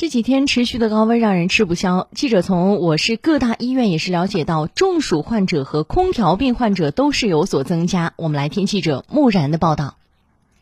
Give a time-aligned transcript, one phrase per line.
[0.00, 2.08] 这几天持续的高温让人吃不消。
[2.14, 8.14] 记者从我市各大医院也是了解到，中暑患者和空调病患者都是有所增加。
[8.16, 9.96] 我们来听记者木然的报道。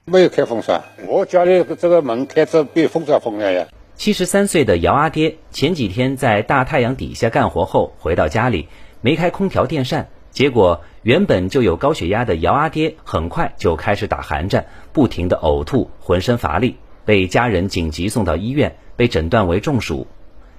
[0.07, 3.69] 没有开风扇，我家里这个门开着比风扇风凉呀。
[3.95, 8.67] 七十三岁的姚阿爹前几天在大太阳底下干活后回到家里，
[9.03, 16.75] 没开空调电扇，结果原本就有高血压的姚阿爹很快就开始打寒战，不停的呕吐，浑身乏力，
[17.09, 18.77] 被家人紧急送到医院。
[18.99, 20.09] 被诊断为中暑，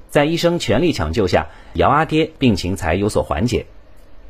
[0.08, 3.66] 在医生全力抢救下，姚阿爹病情才有所缓解。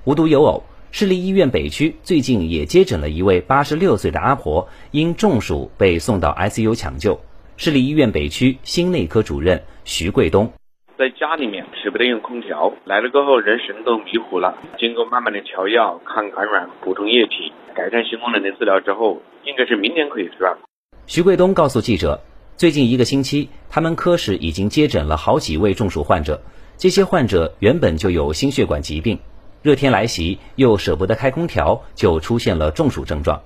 [0.04, 7.22] 无独有偶，市立医院北区最近也接诊了一位八十六岁的阿婆，因中暑被送到 ICU 抢救。
[7.56, 10.52] 市立医院北区心内科主任徐贵东，
[10.98, 14.58] 在家里面舍不得用空调，来了过后人神都迷糊了。
[14.80, 20.58] 经过慢慢的调药、抗感染、补充液体、改善心功能的治疗之后，应该是明年可以出院。
[21.10, 22.22] 徐贵东告诉记者。
[22.56, 26.40] 最近一个星期，他们科室已经接诊了好几位中暑患者。
[26.78, 29.18] 这些患者原本就有心血管疾病，
[29.64, 33.42] 热天来袭又舍不得开空调，就出现了中暑症状。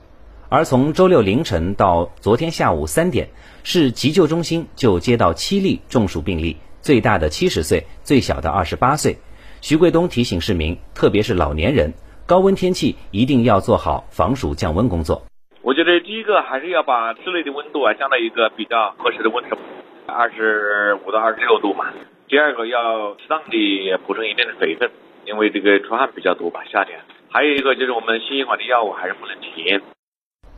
[0.50, 3.30] 而从周六凌晨到昨天下午三点，
[3.64, 9.17] 市急救中心就接到七例中暑病例，最大的七十岁，最小的二十八岁。
[9.61, 11.94] 徐贵东提醒市民，特别是老年人，
[12.25, 15.23] 高温天气一定要做好防暑降温工作。
[15.64, 19.56] 我觉得第一个还是要把室内的温度啊降到一个比较合适的温度，
[20.05, 21.86] 二十五到二十六度嘛。
[22.28, 24.92] 第二个要适当的补充一定的水分，
[25.25, 27.00] 因为这个出汗比较多吧，夏天。
[27.30, 29.81] 还有一个就是我们心血管的药物还是不能停。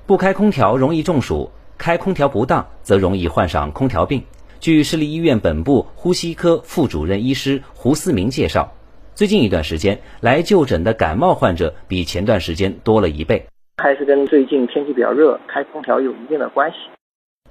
[0.08, 4.24] 不开空调容易中暑，开空调不当则容易患上空调病。
[4.60, 8.68] 据市立医院本部呼吸科副主任医师胡思明介绍，
[9.14, 13.46] 最近一段时间来就诊的感冒患者比前段时间多了一倍。
[13.78, 16.78] 还是跟最近天气比较热，开空调有一定的关系。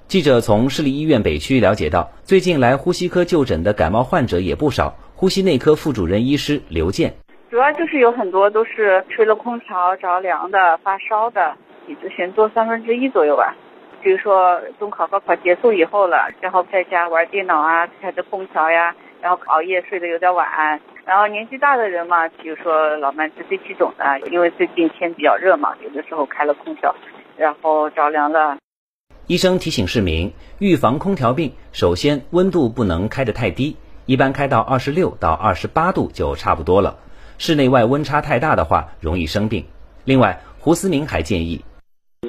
[0.07, 4.93] 记者从市立医院北区了解到，最近来呼吸科就诊的感冒患者也不少。
[5.15, 7.13] 呼吸内科副主任医师刘健，
[7.49, 13.55] 主要就是有很多都是吹了空调着凉的、发烧的，比之前多三分之一左右吧。
[14.01, 20.45] 比如说中考、高考结束以后了，然后在家玩电脑啊，开着空调呀，然后熬夜睡得有点晚。
[21.05, 26.93] 然后年纪大的人嘛，比如说老慢支气肿的，因为最近天比较热嘛，有的时候开了空调，
[27.37, 28.57] 然后着凉了。
[29.27, 33.77] 医生提醒市民，预防空调病，首先温度不能开得太低，
[34.07, 36.97] 一般开到二十六到二十八度就差不多了。
[37.37, 39.63] 室内外温差太大的话，容易生病。
[40.05, 41.63] 另外，胡思明还建议，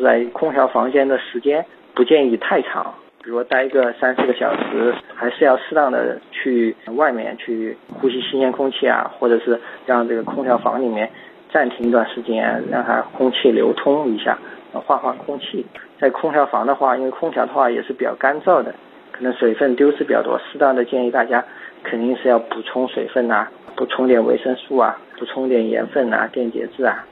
[0.02, 1.64] 在空调房间的时间
[1.94, 2.92] 不建议太长。
[3.26, 11.10] 比如待个三四个小时，还是要适当的去外面去呼吸新鲜空气啊，或者是让这个空调房里面
[11.52, 14.38] 暂停一段时间，让它空气流通一下，
[14.72, 15.66] 换换空气。
[15.98, 18.72] 在空调房的话，因为空调的话也是比较干燥的，
[19.10, 21.44] 可能水分丢失比较多，适当的建议大家
[21.82, 27.04] 肯定是要补充水分呐，补充点维生素啊，补充点盐分啊、电解质啊。